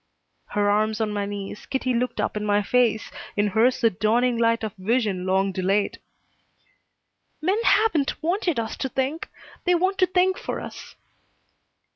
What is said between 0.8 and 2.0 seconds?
on my knees, Kitty